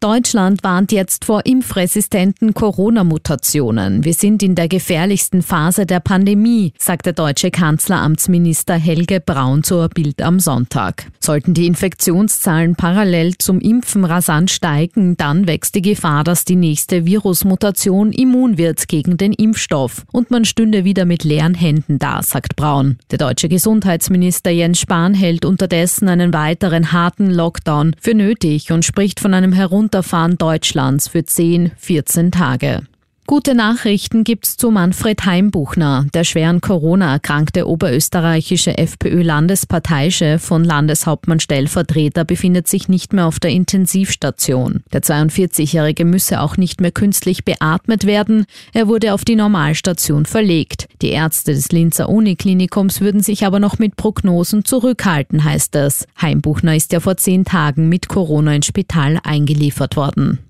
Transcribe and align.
Deutschland 0.00 0.64
warnt 0.64 0.92
jetzt 0.92 1.26
vor 1.26 1.44
impfresistenten 1.44 2.54
Corona-Mutationen. 2.54 4.02
Wir 4.02 4.14
sind 4.14 4.42
in 4.42 4.54
der 4.54 4.66
gefährlichsten 4.66 5.42
Phase 5.42 5.84
der 5.84 6.00
Pandemie, 6.00 6.72
sagt 6.78 7.04
der 7.04 7.12
deutsche 7.12 7.50
Kanzleramtsminister 7.50 8.76
Helge 8.76 9.20
Braun 9.20 9.62
zur 9.62 9.90
Bild 9.90 10.22
am 10.22 10.40
Sonntag. 10.40 11.04
Sollten 11.20 11.52
die 11.52 11.66
Infektionszahlen 11.66 12.76
parallel 12.76 13.36
zum 13.36 13.60
Impfen 13.60 14.06
rasant 14.06 14.50
steigen, 14.50 15.18
dann 15.18 15.46
wächst 15.46 15.74
die 15.74 15.82
Gefahr, 15.82 16.24
dass 16.24 16.46
die 16.46 16.56
nächste 16.56 17.04
Virusmutation 17.04 18.14
immun 18.14 18.56
wird 18.56 18.88
gegen 18.88 19.18
den 19.18 19.34
Impfstoff 19.34 20.06
und 20.12 20.30
man 20.30 20.46
stünde 20.46 20.84
wieder 20.84 21.04
mit 21.04 21.24
leeren 21.24 21.52
Händen 21.52 21.98
da, 21.98 22.22
sagt 22.22 22.56
Braun. 22.56 22.96
Der 23.10 23.18
deutsche 23.18 23.50
Gesundheitsminister 23.50 24.50
Jens 24.50 24.80
Spahn 24.80 25.12
hält 25.12 25.44
unterdessen 25.44 26.08
einen 26.08 26.32
weiteren 26.32 26.92
harten 26.92 27.30
Lockdown 27.30 27.94
für 28.00 28.14
nötig 28.14 28.72
und 28.72 28.86
spricht 28.86 29.20
von 29.20 29.34
einem 29.34 29.52
Herunter 29.52 29.89
Herunterfahren 29.90 30.38
Deutschlands 30.38 31.08
für 31.08 31.24
10, 31.24 31.72
14 31.76 32.30
Tage. 32.30 32.82
Gute 33.30 33.54
Nachrichten 33.54 34.24
gibt's 34.24 34.56
zu 34.56 34.72
Manfred 34.72 35.24
Heimbuchner. 35.24 36.04
Der 36.14 36.24
schweren 36.24 36.60
Corona 36.60 37.12
erkrankte 37.12 37.68
oberösterreichische 37.68 38.76
FPÖ-Landesparteichef 38.76 40.50
und 40.50 40.64
Landeshauptmann 40.64 41.38
Stellvertreter 41.38 42.24
befindet 42.24 42.66
sich 42.66 42.88
nicht 42.88 43.12
mehr 43.12 43.26
auf 43.26 43.38
der 43.38 43.52
Intensivstation. 43.52 44.82
Der 44.92 45.02
42-Jährige 45.02 46.04
müsse 46.04 46.40
auch 46.40 46.56
nicht 46.56 46.80
mehr 46.80 46.90
künstlich 46.90 47.44
beatmet 47.44 48.04
werden. 48.04 48.46
Er 48.72 48.88
wurde 48.88 49.14
auf 49.14 49.24
die 49.24 49.36
Normalstation 49.36 50.26
verlegt. 50.26 50.88
Die 51.00 51.10
Ärzte 51.10 51.54
des 51.54 51.70
Linzer 51.70 52.08
Uniklinikums 52.08 53.00
würden 53.00 53.22
sich 53.22 53.46
aber 53.46 53.60
noch 53.60 53.78
mit 53.78 53.94
Prognosen 53.94 54.64
zurückhalten, 54.64 55.44
heißt 55.44 55.76
es. 55.76 56.08
Heimbuchner 56.20 56.74
ist 56.74 56.92
ja 56.92 56.98
vor 56.98 57.16
zehn 57.16 57.44
Tagen 57.44 57.88
mit 57.88 58.08
Corona 58.08 58.56
ins 58.56 58.66
Spital 58.66 59.20
eingeliefert 59.22 59.94
worden. 59.94 60.40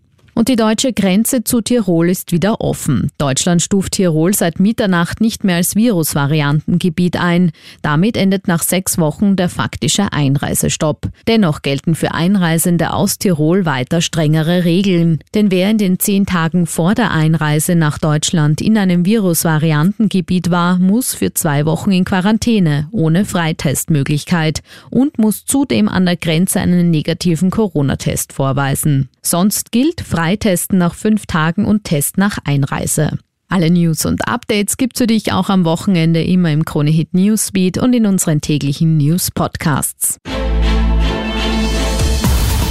Und 0.40 0.48
die 0.48 0.56
deutsche 0.56 0.94
Grenze 0.94 1.44
zu 1.44 1.60
Tirol 1.60 2.08
ist 2.08 2.32
wieder 2.32 2.62
offen. 2.62 3.10
Deutschland 3.18 3.60
stuft 3.60 3.92
Tirol 3.92 4.32
seit 4.32 4.58
Mitternacht 4.58 5.20
nicht 5.20 5.44
mehr 5.44 5.56
als 5.56 5.76
Virusvariantengebiet 5.76 7.20
ein. 7.20 7.52
Damit 7.82 8.16
endet 8.16 8.48
nach 8.48 8.62
sechs 8.62 8.96
Wochen 8.96 9.36
der 9.36 9.50
faktische 9.50 10.14
Einreisestopp. 10.14 11.10
Dennoch 11.28 11.60
gelten 11.60 11.94
für 11.94 12.14
Einreisende 12.14 12.94
aus 12.94 13.18
Tirol 13.18 13.66
weiter 13.66 14.00
strengere 14.00 14.64
Regeln. 14.64 15.18
Denn 15.34 15.50
wer 15.50 15.70
in 15.70 15.76
den 15.76 15.98
zehn 15.98 16.24
Tagen 16.24 16.64
vor 16.64 16.94
der 16.94 17.10
Einreise 17.10 17.74
nach 17.74 17.98
Deutschland 17.98 18.62
in 18.62 18.78
einem 18.78 19.04
Virusvariantengebiet 19.04 20.50
war, 20.50 20.78
muss 20.78 21.12
für 21.12 21.34
zwei 21.34 21.66
Wochen 21.66 21.92
in 21.92 22.06
Quarantäne 22.06 22.88
ohne 22.92 23.26
Freitestmöglichkeit 23.26 24.62
und 24.88 25.18
muss 25.18 25.44
zudem 25.44 25.86
an 25.86 26.06
der 26.06 26.16
Grenze 26.16 26.60
einen 26.60 26.90
negativen 26.90 27.50
Corona-Test 27.50 28.32
vorweisen. 28.32 29.10
Sonst 29.20 29.70
gilt 29.70 30.00
Freitesten 30.30 30.78
nach 30.78 30.94
fünf 30.94 31.26
Tagen 31.26 31.64
und 31.64 31.82
Test 31.82 32.16
nach 32.16 32.38
Einreise. 32.44 33.18
Alle 33.48 33.68
News 33.68 34.06
und 34.06 34.28
Updates 34.28 34.76
gibt's 34.76 35.00
für 35.00 35.08
dich 35.08 35.32
auch 35.32 35.48
am 35.48 35.64
Wochenende 35.64 36.22
immer 36.22 36.52
im 36.52 36.64
Kronehit 36.64 37.14
Newsbeat 37.14 37.78
und 37.78 37.92
in 37.94 38.06
unseren 38.06 38.40
täglichen 38.40 38.96
News 38.96 39.32
Podcasts. 39.32 40.18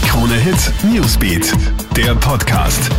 Kronehit 0.08 0.72
Newsbeat, 0.90 1.54
der 1.98 2.16
Podcast. 2.16 2.90